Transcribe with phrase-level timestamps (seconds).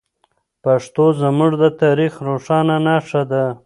[0.63, 3.45] پښتو زموږ د تاریخ روښانه نښه ده.